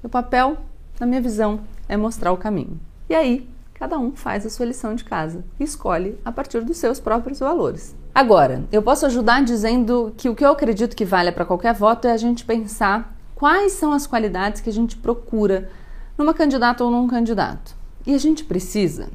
Meu 0.04 0.12
papel, 0.12 0.58
na 1.00 1.08
minha 1.08 1.22
visão, 1.22 1.62
é 1.90 1.98
mostrar 1.98 2.32
o 2.32 2.38
caminho. 2.38 2.80
E 3.10 3.16
aí, 3.16 3.50
cada 3.74 3.98
um 3.98 4.12
faz 4.12 4.46
a 4.46 4.50
sua 4.52 4.68
lição 4.68 4.94
de 4.94 5.04
casa 5.04 5.44
e 5.60 5.64
escolhe 5.64 6.20
a 6.24 6.32
partir 6.32 6.62
dos 6.64 6.78
seus 6.78 7.00
próprios 7.00 7.40
valores. 7.40 7.96
Agora, 8.14 8.64
eu 8.72 8.84
posso 8.84 9.08
ajudar 9.08 9.44
dizendo 9.44 10.14
que 10.16 10.30
o 10.30 10.36
que 10.36 10.46
eu 10.46 10.52
acredito 10.52 10.96
que 10.96 11.04
vale 11.04 11.32
para 11.32 11.46
qualquer 11.46 11.74
voto 11.74 12.08
é 12.08 12.12
a 12.12 12.18
gente 12.18 12.46
pensar 12.46 13.18
quais 13.34 13.72
são 13.72 13.92
as 13.92 14.06
qualidades 14.06 14.62
que 14.62 14.70
a 14.70 14.74
gente 14.74 14.98
procura 14.98 15.68
numa 16.16 16.34
candidata 16.34 16.84
ou 16.84 16.92
num 16.92 17.08
candidato. 17.08 17.75
E 18.06 18.14
a 18.14 18.20
gente 18.20 18.44
precisa, 18.44 19.10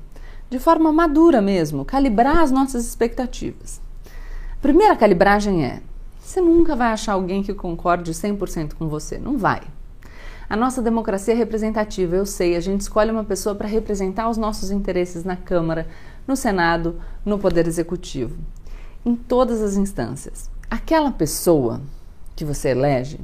de 0.50 0.58
forma 0.58 0.92
madura 0.92 1.40
mesmo, 1.40 1.84
calibrar 1.84 2.38
as 2.38 2.50
nossas 2.50 2.84
expectativas. 2.84 3.80
A 4.52 4.60
primeira 4.60 4.96
calibragem 4.96 5.64
é: 5.64 5.80
você 6.20 6.40
nunca 6.40 6.74
vai 6.74 6.88
achar 6.88 7.12
alguém 7.12 7.42
que 7.42 7.54
concorde 7.54 8.12
100% 8.12 8.74
com 8.74 8.88
você, 8.88 9.16
não 9.16 9.38
vai. 9.38 9.62
A 10.48 10.56
nossa 10.56 10.82
democracia 10.82 11.32
é 11.32 11.36
representativa, 11.36 12.16
eu 12.16 12.26
sei, 12.26 12.56
a 12.56 12.60
gente 12.60 12.80
escolhe 12.80 13.12
uma 13.12 13.22
pessoa 13.22 13.54
para 13.54 13.68
representar 13.68 14.28
os 14.28 14.36
nossos 14.36 14.72
interesses 14.72 15.22
na 15.22 15.36
Câmara, 15.36 15.86
no 16.26 16.34
Senado, 16.34 17.00
no 17.24 17.38
Poder 17.38 17.68
Executivo, 17.68 18.36
em 19.06 19.14
todas 19.14 19.62
as 19.62 19.76
instâncias. 19.76 20.50
Aquela 20.68 21.12
pessoa 21.12 21.80
que 22.34 22.44
você 22.44 22.70
elege, 22.70 23.20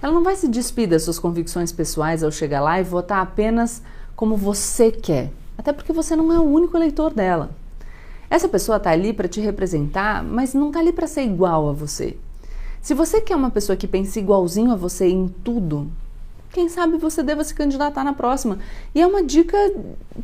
ela 0.00 0.14
não 0.14 0.24
vai 0.24 0.34
se 0.34 0.48
despir 0.48 0.88
das 0.88 1.02
suas 1.02 1.18
convicções 1.18 1.70
pessoais 1.70 2.24
ao 2.24 2.30
chegar 2.30 2.62
lá 2.62 2.80
e 2.80 2.84
votar 2.84 3.20
apenas 3.20 3.82
como 4.16 4.34
você 4.34 4.90
quer, 4.90 5.30
até 5.56 5.72
porque 5.72 5.92
você 5.92 6.16
não 6.16 6.32
é 6.32 6.38
o 6.38 6.42
único 6.42 6.76
eleitor 6.76 7.12
dela. 7.12 7.50
Essa 8.28 8.48
pessoa 8.48 8.78
está 8.78 8.90
ali 8.90 9.12
para 9.12 9.28
te 9.28 9.40
representar, 9.40 10.24
mas 10.24 10.54
não 10.54 10.68
está 10.68 10.80
ali 10.80 10.92
para 10.92 11.06
ser 11.06 11.22
igual 11.22 11.68
a 11.68 11.72
você. 11.72 12.16
Se 12.80 12.94
você 12.94 13.20
quer 13.20 13.36
uma 13.36 13.50
pessoa 13.50 13.76
que 13.76 13.86
pense 13.86 14.18
igualzinho 14.18 14.72
a 14.72 14.76
você 14.76 15.06
em 15.06 15.28
tudo, 15.28 15.90
quem 16.52 16.68
sabe 16.68 16.98
você 16.98 17.22
deva 17.22 17.42
se 17.42 17.54
candidatar 17.54 18.04
na 18.04 18.12
próxima. 18.12 18.58
E 18.94 19.00
é 19.00 19.06
uma 19.06 19.22
dica 19.22 19.56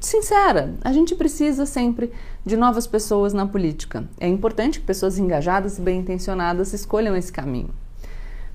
sincera: 0.00 0.74
a 0.82 0.92
gente 0.92 1.14
precisa 1.14 1.64
sempre 1.64 2.12
de 2.44 2.56
novas 2.56 2.86
pessoas 2.86 3.32
na 3.32 3.46
política. 3.46 4.04
É 4.20 4.28
importante 4.28 4.80
que 4.80 4.86
pessoas 4.86 5.18
engajadas 5.18 5.78
e 5.78 5.80
bem 5.80 6.00
intencionadas 6.00 6.72
escolham 6.72 7.16
esse 7.16 7.32
caminho. 7.32 7.70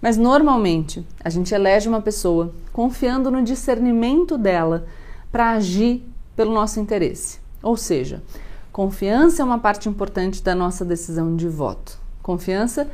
Mas 0.02 0.18
normalmente 0.18 1.06
a 1.24 1.30
gente 1.30 1.54
elege 1.54 1.88
uma 1.88 2.02
pessoa 2.02 2.54
confiando 2.72 3.32
no 3.32 3.42
discernimento 3.42 4.38
dela 4.38 4.86
para 5.32 5.52
agir 5.52 6.04
pelo 6.36 6.54
nosso 6.54 6.80
interesse. 6.80 7.40
Ou 7.62 7.78
seja, 7.78 8.22
confiança 8.72 9.42
é 9.42 9.46
uma 9.46 9.60
parte 9.60 9.88
importante 9.88 10.44
da 10.44 10.54
nossa 10.54 10.84
decisão 10.84 11.36
de 11.36 11.48
voto. 11.48 12.00
Confiança 12.22 12.90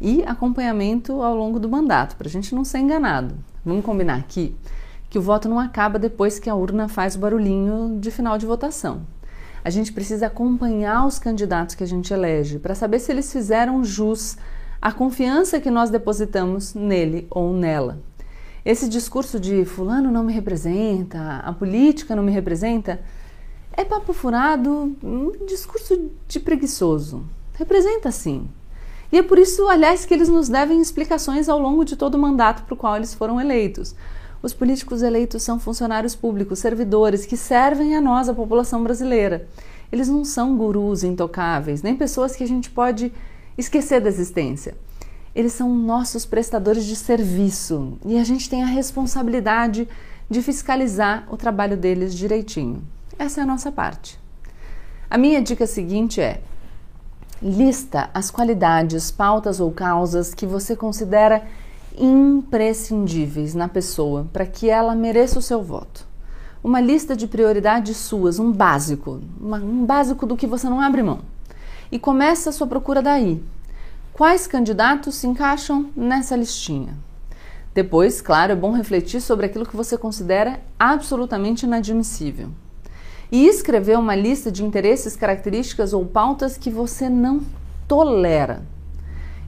e 0.00 0.22
acompanhamento 0.24 1.22
ao 1.22 1.36
longo 1.36 1.58
do 1.58 1.68
mandato, 1.68 2.16
para 2.16 2.28
a 2.28 2.30
gente 2.30 2.54
não 2.54 2.64
ser 2.64 2.78
enganado. 2.78 3.34
Vamos 3.64 3.84
combinar 3.84 4.16
aqui 4.16 4.56
que 5.10 5.18
o 5.18 5.22
voto 5.22 5.48
não 5.48 5.58
acaba 5.58 5.98
depois 5.98 6.38
que 6.38 6.48
a 6.48 6.54
urna 6.54 6.88
faz 6.88 7.16
o 7.16 7.18
barulhinho 7.18 7.98
de 8.00 8.10
final 8.10 8.38
de 8.38 8.46
votação. 8.46 9.02
A 9.62 9.68
gente 9.68 9.92
precisa 9.92 10.28
acompanhar 10.28 11.06
os 11.06 11.18
candidatos 11.18 11.74
que 11.74 11.84
a 11.84 11.86
gente 11.86 12.12
elege 12.14 12.58
para 12.58 12.74
saber 12.74 12.98
se 13.00 13.12
eles 13.12 13.30
fizeram 13.30 13.84
jus 13.84 14.38
à 14.80 14.90
confiança 14.90 15.60
que 15.60 15.70
nós 15.70 15.90
depositamos 15.90 16.72
nele 16.74 17.26
ou 17.28 17.52
nela. 17.52 17.98
Esse 18.64 18.88
discurso 18.88 19.40
de 19.40 19.64
fulano 19.64 20.10
não 20.10 20.22
me 20.22 20.32
representa, 20.32 21.38
a 21.44 21.52
política 21.52 22.14
não 22.14 22.22
me 22.22 22.30
representa, 22.30 23.00
é 23.72 23.84
papo 23.84 24.12
furado, 24.12 24.96
um 25.02 25.46
discurso 25.46 26.10
de 26.28 26.38
preguiçoso. 26.38 27.24
Representa 27.54 28.10
sim. 28.10 28.48
E 29.12 29.18
é 29.18 29.22
por 29.22 29.38
isso, 29.38 29.66
aliás, 29.68 30.04
que 30.04 30.14
eles 30.14 30.28
nos 30.28 30.48
devem 30.48 30.80
explicações 30.80 31.48
ao 31.48 31.58
longo 31.58 31.84
de 31.84 31.96
todo 31.96 32.14
o 32.14 32.18
mandato 32.18 32.62
para 32.64 32.74
o 32.74 32.76
qual 32.76 32.96
eles 32.96 33.14
foram 33.14 33.40
eleitos. 33.40 33.94
Os 34.42 34.52
políticos 34.52 35.02
eleitos 35.02 35.42
são 35.42 35.58
funcionários 35.58 36.14
públicos, 36.14 36.58
servidores 36.58 37.26
que 37.26 37.36
servem 37.36 37.96
a 37.96 38.00
nós, 38.00 38.28
a 38.28 38.34
população 38.34 38.82
brasileira. 38.82 39.48
Eles 39.90 40.08
não 40.08 40.24
são 40.24 40.56
gurus 40.56 41.02
intocáveis, 41.02 41.82
nem 41.82 41.96
pessoas 41.96 42.36
que 42.36 42.44
a 42.44 42.48
gente 42.48 42.70
pode 42.70 43.12
esquecer 43.58 44.00
da 44.00 44.08
existência. 44.08 44.76
Eles 45.34 45.52
são 45.52 45.74
nossos 45.74 46.26
prestadores 46.26 46.84
de 46.84 46.96
serviço 46.96 47.98
e 48.04 48.18
a 48.18 48.24
gente 48.24 48.50
tem 48.50 48.62
a 48.62 48.66
responsabilidade 48.66 49.88
de 50.28 50.42
fiscalizar 50.42 51.26
o 51.30 51.36
trabalho 51.36 51.76
deles 51.76 52.14
direitinho. 52.14 52.82
Essa 53.18 53.40
é 53.40 53.42
a 53.42 53.46
nossa 53.46 53.70
parte. 53.70 54.18
A 55.08 55.18
minha 55.18 55.42
dica 55.42 55.66
seguinte 55.66 56.20
é: 56.20 56.40
Lista 57.42 58.10
as 58.12 58.30
qualidades, 58.30 59.10
pautas 59.10 59.60
ou 59.60 59.70
causas 59.70 60.34
que 60.34 60.46
você 60.46 60.76
considera 60.76 61.42
imprescindíveis 61.96 63.54
na 63.54 63.68
pessoa 63.68 64.26
para 64.32 64.46
que 64.46 64.68
ela 64.68 64.94
mereça 64.94 65.38
o 65.38 65.42
seu 65.42 65.62
voto. 65.62 66.06
Uma 66.62 66.80
lista 66.80 67.16
de 67.16 67.26
prioridades 67.26 67.96
suas, 67.96 68.38
um 68.38 68.52
básico, 68.52 69.20
uma, 69.40 69.56
um 69.56 69.86
básico 69.86 70.26
do 70.26 70.36
que 70.36 70.46
você 70.46 70.68
não 70.68 70.80
abre 70.80 71.02
mão. 71.02 71.20
E 71.90 71.98
começa 71.98 72.50
a 72.50 72.52
sua 72.52 72.66
procura 72.66 73.00
daí. 73.00 73.42
Quais 74.20 74.46
candidatos 74.46 75.14
se 75.14 75.26
encaixam 75.26 75.88
nessa 75.96 76.36
listinha? 76.36 76.92
Depois, 77.72 78.20
claro, 78.20 78.52
é 78.52 78.54
bom 78.54 78.70
refletir 78.70 79.18
sobre 79.18 79.46
aquilo 79.46 79.64
que 79.64 79.74
você 79.74 79.96
considera 79.96 80.60
absolutamente 80.78 81.64
inadmissível 81.64 82.50
e 83.32 83.46
escrever 83.46 83.98
uma 83.98 84.14
lista 84.14 84.52
de 84.52 84.62
interesses, 84.62 85.16
características 85.16 85.94
ou 85.94 86.04
pautas 86.04 86.58
que 86.58 86.68
você 86.68 87.08
não 87.08 87.40
tolera. 87.88 88.62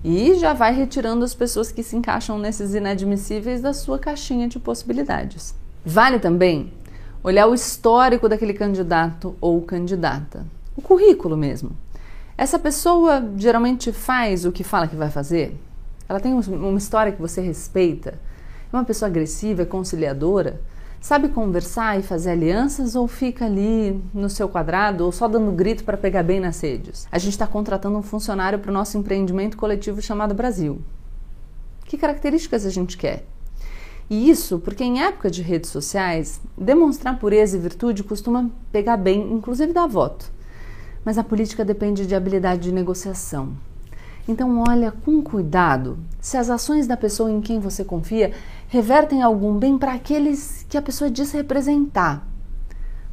E 0.02 0.36
já 0.36 0.54
vai 0.54 0.74
retirando 0.74 1.22
as 1.22 1.34
pessoas 1.34 1.70
que 1.70 1.82
se 1.82 1.94
encaixam 1.94 2.38
nesses 2.38 2.74
inadmissíveis 2.74 3.60
da 3.60 3.74
sua 3.74 3.98
caixinha 3.98 4.48
de 4.48 4.58
possibilidades. 4.58 5.54
Vale 5.84 6.18
também 6.18 6.72
olhar 7.22 7.46
o 7.46 7.52
histórico 7.52 8.26
daquele 8.26 8.54
candidato 8.54 9.36
ou 9.38 9.60
candidata, 9.60 10.46
o 10.74 10.80
currículo 10.80 11.36
mesmo. 11.36 11.76
Essa 12.36 12.58
pessoa 12.58 13.22
geralmente 13.36 13.92
faz 13.92 14.44
o 14.44 14.52
que 14.52 14.64
fala 14.64 14.88
que 14.88 14.96
vai 14.96 15.10
fazer? 15.10 15.56
Ela 16.08 16.18
tem 16.18 16.32
uma 16.32 16.78
história 16.78 17.12
que 17.12 17.20
você 17.20 17.40
respeita? 17.40 18.18
É 18.72 18.76
uma 18.76 18.84
pessoa 18.84 19.08
agressiva, 19.08 19.66
conciliadora? 19.66 20.60
Sabe 21.00 21.28
conversar 21.28 21.98
e 21.98 22.02
fazer 22.02 22.30
alianças 22.30 22.94
ou 22.94 23.06
fica 23.08 23.44
ali 23.44 24.00
no 24.14 24.30
seu 24.30 24.48
quadrado 24.48 25.04
ou 25.04 25.12
só 25.12 25.28
dando 25.28 25.50
grito 25.52 25.84
para 25.84 25.96
pegar 25.96 26.22
bem 26.22 26.40
nas 26.40 26.60
redes? 26.60 27.06
A 27.10 27.18
gente 27.18 27.32
está 27.32 27.46
contratando 27.46 27.98
um 27.98 28.02
funcionário 28.02 28.58
para 28.58 28.70
o 28.70 28.74
nosso 28.74 28.96
empreendimento 28.96 29.56
coletivo 29.56 30.00
chamado 30.00 30.34
Brasil. 30.34 30.80
Que 31.84 31.98
características 31.98 32.64
a 32.64 32.70
gente 32.70 32.96
quer? 32.96 33.26
E 34.08 34.30
isso 34.30 34.58
porque 34.58 34.84
em 34.84 35.02
época 35.02 35.30
de 35.30 35.42
redes 35.42 35.70
sociais, 35.70 36.40
demonstrar 36.56 37.18
pureza 37.18 37.56
e 37.56 37.60
virtude 37.60 38.04
costuma 38.04 38.48
pegar 38.70 38.96
bem, 38.96 39.32
inclusive 39.32 39.72
dar 39.72 39.86
voto. 39.86 40.30
Mas 41.04 41.18
a 41.18 41.24
política 41.24 41.64
depende 41.64 42.06
de 42.06 42.14
habilidade 42.14 42.62
de 42.62 42.72
negociação. 42.72 43.52
Então 44.26 44.62
olha 44.68 44.92
com 44.92 45.20
cuidado 45.20 45.98
se 46.20 46.36
as 46.36 46.48
ações 46.48 46.86
da 46.86 46.96
pessoa 46.96 47.30
em 47.30 47.40
quem 47.40 47.58
você 47.58 47.84
confia 47.84 48.32
revertem 48.68 49.20
algum 49.20 49.58
bem 49.58 49.76
para 49.76 49.92
aqueles 49.92 50.64
que 50.68 50.78
a 50.78 50.82
pessoa 50.82 51.10
diz 51.10 51.32
representar. 51.32 52.26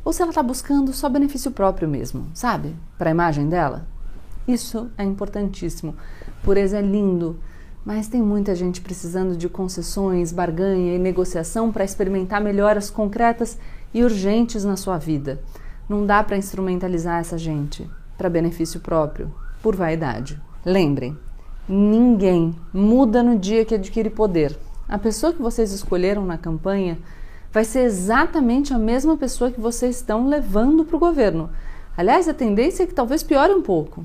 Ou 0.06 0.14
se 0.14 0.22
ela 0.22 0.32
está 0.32 0.44
buscando 0.44 0.94
só 0.94 1.10
benefício 1.10 1.52
próprio 1.52 1.90
mesmo, 1.90 2.28
sabe? 2.34 2.76
Para 2.98 3.10
a 3.10 3.12
imagem 3.12 3.50
dela. 3.50 3.88
Isso 4.48 4.90
é 4.98 5.04
importantíssimo. 5.04 5.96
Pureza 6.44 6.78
é 6.78 6.82
lindo, 6.82 7.40
mas 7.84 8.08
tem 8.08 8.22
muita 8.22 8.56
gente 8.56 8.82
precisando 8.82 9.36
de 9.36 9.50
concessões, 9.50 10.32
barganha 10.32 10.96
e 10.96 11.00
negociação 11.00 11.72
para 11.72 11.84
experimentar 11.84 12.42
melhoras 12.42 12.90
concretas 12.90 13.58
e 13.94 14.04
urgentes 14.04 14.64
na 14.64 14.76
sua 14.76 14.98
vida. 14.98 15.42
Não 15.90 16.06
dá 16.06 16.24
para 16.24 16.38
instrumentalizar 16.38 17.20
essa 17.20 17.38
gente 17.38 17.90
para 18.18 18.30
benefício 18.30 18.80
próprio, 18.80 19.34
por 19.62 19.76
vaidade. 19.76 20.40
Lembrem, 20.64 21.18
ninguém 21.68 22.56
muda 22.72 23.22
no 23.22 23.38
dia 23.38 23.66
que 23.66 23.76
adquire 23.76 24.10
poder 24.10 24.56
a 24.90 24.98
pessoa 24.98 25.32
que 25.32 25.42
vocês 25.42 25.72
escolheram 25.72 26.26
na 26.26 26.36
campanha 26.36 26.98
vai 27.52 27.64
ser 27.64 27.82
exatamente 27.82 28.74
a 28.74 28.80
mesma 28.80 29.16
pessoa 29.16 29.52
que 29.52 29.62
vocês 29.62 29.98
estão 29.98 30.28
levando 30.28 30.84
para 30.84 30.96
o 30.96 31.00
governo. 31.00 31.50
Aliás, 31.96 32.28
a 32.28 32.34
tendência 32.34 32.84
é 32.84 32.88
que 32.88 32.94
talvez 32.94 33.22
piore 33.22 33.54
um 33.54 33.62
pouco. 33.62 34.04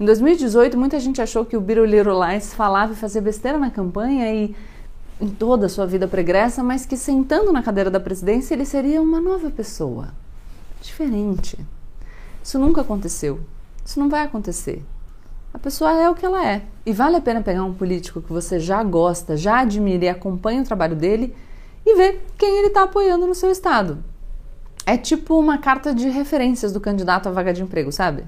Em 0.00 0.06
2018, 0.06 0.78
muita 0.78 0.98
gente 0.98 1.20
achou 1.20 1.44
que 1.44 1.56
o 1.56 1.64
Lies 1.66 2.54
falava 2.54 2.94
e 2.94 2.96
fazia 2.96 3.20
besteira 3.20 3.58
na 3.58 3.70
campanha 3.70 4.32
e 4.32 4.56
em 5.20 5.28
toda 5.28 5.66
a 5.66 5.68
sua 5.68 5.86
vida 5.86 6.08
pregressa, 6.08 6.62
mas 6.62 6.86
que 6.86 6.96
sentando 6.96 7.52
na 7.52 7.62
cadeira 7.62 7.90
da 7.90 8.00
presidência 8.00 8.54
ele 8.54 8.64
seria 8.64 9.02
uma 9.02 9.20
nova 9.20 9.50
pessoa. 9.50 10.08
Diferente. 10.80 11.58
Isso 12.42 12.58
nunca 12.58 12.80
aconteceu. 12.80 13.40
Isso 13.84 13.98
não 13.98 14.08
vai 14.08 14.22
acontecer. 14.22 14.84
A 15.52 15.58
pessoa 15.58 15.92
é 15.92 16.08
o 16.08 16.14
que 16.14 16.24
ela 16.24 16.46
é. 16.46 16.62
E 16.84 16.92
vale 16.92 17.16
a 17.16 17.20
pena 17.20 17.42
pegar 17.42 17.64
um 17.64 17.74
político 17.74 18.20
que 18.20 18.32
você 18.32 18.60
já 18.60 18.82
gosta, 18.82 19.36
já 19.36 19.60
admira 19.60 20.04
e 20.04 20.08
acompanha 20.08 20.62
o 20.62 20.64
trabalho 20.64 20.94
dele 20.94 21.34
e 21.84 21.96
ver 21.96 22.24
quem 22.36 22.58
ele 22.58 22.68
está 22.68 22.82
apoiando 22.82 23.26
no 23.26 23.34
seu 23.34 23.50
estado. 23.50 24.02
É 24.84 24.96
tipo 24.96 25.38
uma 25.38 25.58
carta 25.58 25.94
de 25.94 26.08
referências 26.08 26.72
do 26.72 26.80
candidato 26.80 27.28
à 27.28 27.32
vaga 27.32 27.52
de 27.52 27.62
emprego, 27.62 27.90
sabe? 27.90 28.24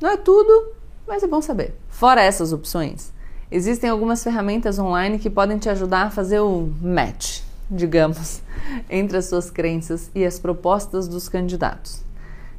Não 0.00 0.10
é 0.10 0.16
tudo, 0.16 0.72
mas 1.06 1.22
é 1.22 1.26
bom 1.26 1.40
saber. 1.40 1.76
Fora 1.88 2.22
essas 2.22 2.52
opções, 2.52 3.12
existem 3.50 3.90
algumas 3.90 4.22
ferramentas 4.22 4.78
online 4.78 5.18
que 5.18 5.28
podem 5.28 5.58
te 5.58 5.68
ajudar 5.68 6.06
a 6.06 6.10
fazer 6.10 6.40
o 6.40 6.72
match, 6.80 7.42
digamos, 7.70 8.42
entre 8.88 9.16
as 9.16 9.26
suas 9.26 9.50
crenças 9.50 10.10
e 10.14 10.24
as 10.24 10.38
propostas 10.38 11.06
dos 11.06 11.28
candidatos. 11.28 12.02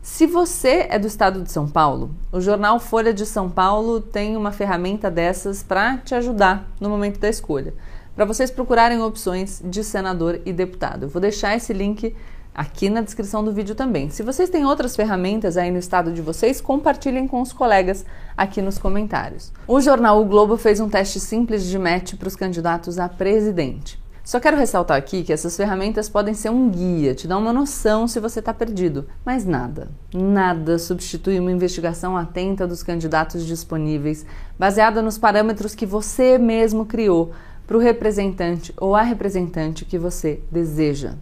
Se 0.02 0.26
você 0.26 0.88
é 0.90 0.98
do 0.98 1.06
estado 1.06 1.44
de 1.44 1.52
São 1.52 1.70
Paulo, 1.70 2.10
o 2.32 2.42
jornal 2.42 2.80
Folha 2.80 3.14
de 3.14 3.26
São 3.26 3.50
Paulo 3.50 4.02
tem 4.02 4.36
uma 4.36 4.52
ferramenta 4.52 5.12
dessas 5.12 5.62
para 5.62 5.98
te 5.98 6.16
ajudar 6.16 6.68
no 6.80 6.90
momento 6.90 7.20
da 7.20 7.30
escolha, 7.30 7.74
para 8.16 8.26
vocês 8.26 8.50
procurarem 8.50 9.00
opções 9.00 9.62
de 9.64 9.84
senador 9.84 10.42
e 10.44 10.52
deputado. 10.52 11.04
Eu 11.04 11.10
vou 11.10 11.22
deixar 11.22 11.56
esse 11.56 11.72
link 11.72 12.16
aqui 12.54 12.90
na 12.90 13.02
descrição 13.02 13.44
do 13.44 13.54
vídeo 13.54 13.76
também. 13.76 14.10
Se 14.10 14.24
vocês 14.24 14.50
têm 14.50 14.66
outras 14.66 14.96
ferramentas 14.96 15.56
aí 15.56 15.72
no 15.72 15.78
estado 15.78 16.12
de 16.12 16.22
vocês, 16.22 16.60
compartilhem 16.60 17.28
com 17.28 17.40
os 17.40 17.54
colegas 17.54 18.06
aqui 18.36 18.62
nos 18.62 18.78
comentários. 18.78 19.52
O 19.68 19.80
jornal 19.80 20.20
O 20.20 20.26
Globo 20.26 20.58
fez 20.58 20.80
um 20.80 20.90
teste 20.90 21.20
simples 21.20 21.64
de 21.64 21.78
match 21.78 22.16
para 22.16 22.28
os 22.28 22.36
candidatos 22.36 22.98
a 22.98 23.08
presidente. 23.08 24.02
Só 24.24 24.40
quero 24.40 24.58
ressaltar 24.58 24.98
aqui 24.98 25.24
que 25.24 25.34
essas 25.34 25.58
ferramentas 25.58 26.08
podem 26.08 26.34
ser 26.34 26.50
um 26.50 26.70
guia, 26.70 27.16
te 27.16 27.28
dar 27.28 27.38
uma 27.38 27.52
noção 27.52 28.08
se 28.08 28.20
você 28.20 28.40
está 28.40 28.54
perdido, 28.54 29.08
mas 29.26 29.46
nada, 29.46 29.90
nada 30.14 30.78
substitui 30.78 31.40
uma 31.40 31.52
investigação 31.52 32.16
atenta 32.16 32.68
dos 32.68 32.84
candidatos 32.84 33.46
disponíveis, 33.46 34.26
baseada 34.60 35.02
nos 35.02 35.18
parâmetros 35.18 35.74
que 35.74 35.86
você 35.86 36.38
mesmo 36.38 36.86
criou 36.86 37.32
para 37.66 37.78
o 37.78 37.80
representante 37.80 38.74
ou 38.78 38.96
a 38.96 39.02
representante 39.02 39.86
que 39.86 39.98
você 39.98 40.40
deseja 40.52 41.14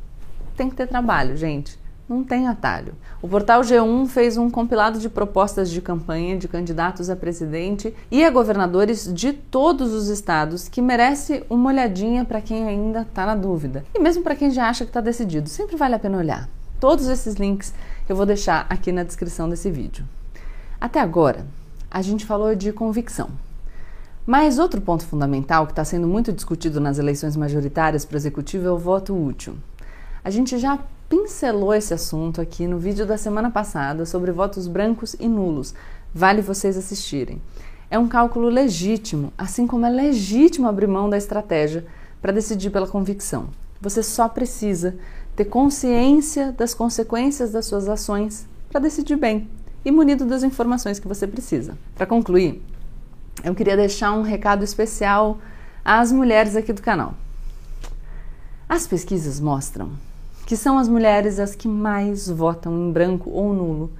tem 0.59 0.69
que 0.69 0.75
ter 0.75 0.87
trabalho, 0.87 1.37
gente. 1.37 1.78
Não 2.09 2.23
tem 2.23 2.47
atalho. 2.47 2.95
O 3.21 3.27
portal 3.27 3.61
G1 3.61 4.07
fez 4.07 4.35
um 4.35 4.49
compilado 4.49 4.97
de 4.97 5.07
propostas 5.07 5.69
de 5.69 5.79
campanha 5.79 6.35
de 6.35 6.47
candidatos 6.47 7.07
a 7.07 7.15
presidente 7.15 7.93
e 8.09 8.25
a 8.25 8.31
governadores 8.31 9.13
de 9.13 9.31
todos 9.31 9.93
os 9.93 10.07
estados 10.07 10.67
que 10.67 10.81
merece 10.81 11.43
uma 11.47 11.69
olhadinha 11.69 12.25
para 12.25 12.41
quem 12.41 12.67
ainda 12.67 13.01
está 13.01 13.27
na 13.27 13.35
dúvida. 13.35 13.85
E 13.93 13.99
mesmo 13.99 14.23
para 14.23 14.35
quem 14.35 14.49
já 14.49 14.67
acha 14.67 14.85
que 14.85 14.89
está 14.89 15.01
decidido, 15.01 15.47
sempre 15.47 15.77
vale 15.77 15.93
a 15.93 15.99
pena 15.99 16.17
olhar. 16.17 16.49
Todos 16.79 17.07
esses 17.07 17.35
links 17.35 17.75
eu 18.09 18.15
vou 18.15 18.25
deixar 18.25 18.65
aqui 18.71 18.91
na 18.91 19.03
descrição 19.03 19.47
desse 19.47 19.69
vídeo. 19.69 20.03
Até 20.81 20.99
agora, 20.99 21.45
a 21.91 22.01
gente 22.01 22.25
falou 22.25 22.55
de 22.55 22.73
convicção. 22.73 23.29
Mas 24.25 24.57
outro 24.57 24.81
ponto 24.81 25.05
fundamental 25.05 25.67
que 25.67 25.73
está 25.73 25.85
sendo 25.85 26.07
muito 26.07 26.33
discutido 26.33 26.79
nas 26.79 26.97
eleições 26.97 27.35
majoritárias 27.35 28.03
para 28.03 28.15
o 28.15 28.17
executivo 28.17 28.67
é 28.67 28.71
o 28.71 28.79
voto 28.79 29.15
útil. 29.15 29.55
A 30.23 30.31
gente 30.31 30.57
já 30.57 30.79
pincelou 31.09 31.73
esse 31.73 31.91
assunto 31.91 32.39
aqui 32.39 32.67
no 32.67 32.77
vídeo 32.77 33.05
da 33.05 33.17
semana 33.17 33.49
passada 33.49 34.05
sobre 34.05 34.31
votos 34.31 34.67
brancos 34.67 35.15
e 35.19 35.27
nulos. 35.27 35.73
Vale 36.13 36.41
vocês 36.41 36.77
assistirem. 36.77 37.41
É 37.89 37.97
um 37.97 38.07
cálculo 38.07 38.47
legítimo, 38.47 39.33
assim 39.35 39.65
como 39.65 39.87
é 39.87 39.89
legítimo 39.89 40.67
abrir 40.67 40.87
mão 40.87 41.09
da 41.09 41.17
estratégia 41.17 41.83
para 42.21 42.31
decidir 42.31 42.69
pela 42.69 42.87
convicção. 42.87 43.49
Você 43.81 44.03
só 44.03 44.29
precisa 44.29 44.95
ter 45.35 45.45
consciência 45.45 46.51
das 46.51 46.75
consequências 46.75 47.51
das 47.51 47.65
suas 47.65 47.89
ações 47.89 48.47
para 48.69 48.79
decidir 48.79 49.15
bem 49.15 49.49
e 49.83 49.89
munido 49.89 50.25
das 50.25 50.43
informações 50.43 50.99
que 50.99 51.07
você 51.07 51.25
precisa. 51.25 51.75
Para 51.95 52.05
concluir, 52.05 52.61
eu 53.43 53.55
queria 53.55 53.75
deixar 53.75 54.11
um 54.11 54.21
recado 54.21 54.63
especial 54.63 55.39
às 55.83 56.11
mulheres 56.11 56.55
aqui 56.55 56.71
do 56.71 56.81
canal. 56.81 57.15
As 58.67 58.85
pesquisas 58.85 59.39
mostram 59.39 59.89
que 60.49 60.57
são 60.57 60.79
as 60.79 60.89
mulheres 60.89 61.39
as 61.39 61.53
que 61.53 61.67
mais 61.67 62.27
votam 62.27 62.75
em 62.75 62.91
branco 62.91 63.29
ou 63.29 63.53
nulo 63.53 63.91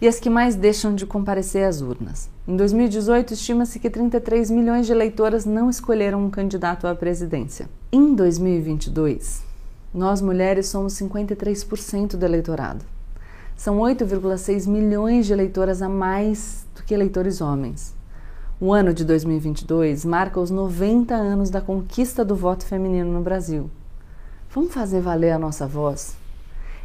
e 0.00 0.06
as 0.06 0.20
que 0.20 0.30
mais 0.30 0.54
deixam 0.54 0.94
de 0.94 1.04
comparecer 1.04 1.66
às 1.66 1.80
urnas. 1.80 2.30
Em 2.46 2.56
2018, 2.56 3.34
estima-se 3.34 3.80
que 3.80 3.90
33 3.90 4.48
milhões 4.48 4.86
de 4.86 4.92
eleitoras 4.92 5.44
não 5.44 5.68
escolheram 5.68 6.24
um 6.24 6.30
candidato 6.30 6.86
à 6.86 6.94
presidência. 6.94 7.68
Em 7.90 8.14
2022, 8.14 9.42
nós 9.92 10.22
mulheres 10.22 10.68
somos 10.68 10.92
53% 10.92 12.14
do 12.14 12.24
eleitorado. 12.24 12.84
São 13.56 13.78
8,6 13.78 14.68
milhões 14.68 15.26
de 15.26 15.32
eleitoras 15.32 15.82
a 15.82 15.88
mais 15.88 16.64
do 16.76 16.84
que 16.84 16.94
eleitores 16.94 17.40
homens. 17.40 17.92
O 18.60 18.72
ano 18.72 18.94
de 18.94 19.04
2022 19.04 20.04
marca 20.04 20.38
os 20.38 20.48
90 20.52 21.12
anos 21.12 21.50
da 21.50 21.60
conquista 21.60 22.24
do 22.24 22.36
voto 22.36 22.64
feminino 22.64 23.12
no 23.12 23.20
Brasil. 23.20 23.68
Vamos 24.54 24.74
fazer 24.74 25.00
valer 25.00 25.30
a 25.30 25.38
nossa 25.38 25.66
voz? 25.66 26.14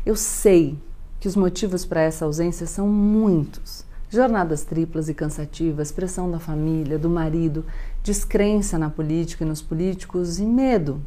Eu 0.06 0.16
sei 0.16 0.80
que 1.20 1.28
os 1.28 1.36
motivos 1.36 1.84
para 1.84 2.00
essa 2.00 2.24
ausência 2.24 2.66
são 2.66 2.88
muitos. 2.88 3.84
Jornadas 4.10 4.64
triplas 4.64 5.10
e 5.10 5.14
cansativas, 5.14 5.92
pressão 5.92 6.32
da 6.32 6.40
família, 6.40 6.98
do 6.98 7.10
marido, 7.10 7.66
descrença 8.02 8.80
na 8.80 8.90
política 8.90 9.44
e 9.44 9.48
nos 9.48 9.62
políticos 9.62 10.40
e 10.40 10.46
medo. 10.46 11.02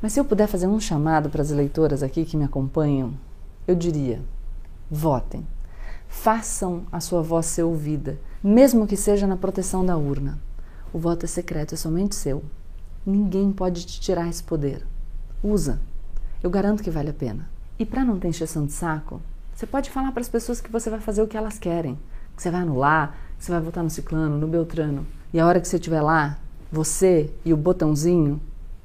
Mas 0.00 0.12
se 0.12 0.20
eu 0.20 0.24
puder 0.24 0.46
fazer 0.46 0.68
um 0.68 0.78
chamado 0.78 1.28
para 1.30 1.42
as 1.42 1.50
eleitoras 1.50 2.00
aqui 2.00 2.24
que 2.24 2.36
me 2.36 2.44
acompanham, 2.44 3.14
eu 3.66 3.74
diria: 3.74 4.22
votem. 4.88 5.44
Façam 6.06 6.84
a 6.92 7.00
sua 7.00 7.22
voz 7.22 7.44
ser 7.46 7.64
ouvida, 7.64 8.20
mesmo 8.40 8.86
que 8.86 8.96
seja 8.96 9.26
na 9.26 9.36
proteção 9.36 9.84
da 9.84 9.96
urna. 9.96 10.38
O 10.92 10.98
voto 11.00 11.24
é 11.24 11.26
secreto, 11.26 11.74
é 11.74 11.76
somente 11.76 12.14
seu. 12.14 12.44
Ninguém 13.04 13.50
pode 13.50 13.84
te 13.84 14.00
tirar 14.00 14.28
esse 14.28 14.44
poder. 14.44 14.86
Usa. 15.46 15.78
Eu 16.42 16.50
garanto 16.50 16.82
que 16.82 16.90
vale 16.90 17.10
a 17.10 17.14
pena. 17.14 17.48
E 17.78 17.86
para 17.86 18.04
não 18.04 18.18
ter 18.18 18.28
encheção 18.28 18.66
de 18.66 18.72
saco, 18.72 19.20
você 19.54 19.64
pode 19.64 19.90
falar 19.90 20.10
para 20.10 20.20
as 20.20 20.28
pessoas 20.28 20.60
que 20.60 20.72
você 20.72 20.90
vai 20.90 20.98
fazer 20.98 21.22
o 21.22 21.28
que 21.28 21.36
elas 21.36 21.56
querem. 21.56 21.96
Que 22.34 22.42
você 22.42 22.50
vai 22.50 22.62
anular, 22.62 23.16
que 23.38 23.44
você 23.44 23.52
vai 23.52 23.60
votar 23.60 23.84
no 23.84 23.88
ciclano, 23.88 24.38
no 24.38 24.48
beltrano. 24.48 25.06
E 25.32 25.38
a 25.38 25.46
hora 25.46 25.60
que 25.60 25.68
você 25.68 25.76
estiver 25.76 26.02
lá, 26.02 26.36
você 26.70 27.30
e 27.44 27.52
o 27.52 27.56
botãozinho, 27.56 28.40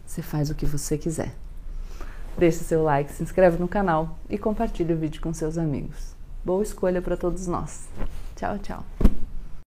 você 0.06 0.22
faz 0.22 0.52
o 0.52 0.56
que 0.56 0.68
você 0.68 1.00
quiser. 1.00 1.34
Deixe 2.38 2.60
seu 2.60 2.84
like, 2.84 3.12
se 3.12 3.24
inscreve 3.24 3.58
no 3.58 3.68
canal 3.68 4.20
e 4.30 4.38
compartilhe 4.38 4.94
o 4.94 4.98
vídeo 4.98 5.20
com 5.20 5.34
seus 5.34 5.58
amigos. 5.58 6.16
Boa 6.46 6.62
escolha 6.62 7.02
para 7.02 7.18
todos 7.18 7.48
nós. 7.48 7.88
Tchau, 8.36 8.60
tchau. 8.60 9.11